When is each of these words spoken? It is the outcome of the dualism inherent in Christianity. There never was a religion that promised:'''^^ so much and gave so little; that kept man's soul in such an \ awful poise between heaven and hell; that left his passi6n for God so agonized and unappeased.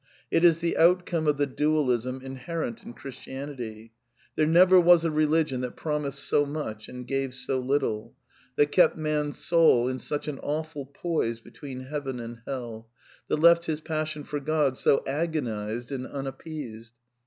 It 0.31 0.43
is 0.43 0.57
the 0.57 0.77
outcome 0.79 1.27
of 1.27 1.37
the 1.37 1.45
dualism 1.45 2.21
inherent 2.23 2.83
in 2.83 2.93
Christianity. 2.93 3.93
There 4.35 4.47
never 4.47 4.79
was 4.79 5.05
a 5.05 5.11
religion 5.11 5.61
that 5.61 5.75
promised:'''^^ 5.75 6.19
so 6.23 6.43
much 6.43 6.89
and 6.89 7.05
gave 7.05 7.35
so 7.35 7.59
little; 7.59 8.15
that 8.55 8.71
kept 8.71 8.97
man's 8.97 9.37
soul 9.37 9.87
in 9.87 9.99
such 9.99 10.27
an 10.27 10.39
\ 10.41 10.41
awful 10.41 10.87
poise 10.87 11.39
between 11.39 11.81
heaven 11.81 12.19
and 12.19 12.41
hell; 12.47 12.89
that 13.27 13.35
left 13.37 13.65
his 13.67 13.79
passi6n 13.79 14.25
for 14.25 14.39
God 14.39 14.75
so 14.75 15.03
agonized 15.05 15.91
and 15.91 16.07
unappeased. 16.07 16.93